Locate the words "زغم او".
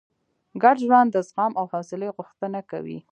1.29-1.65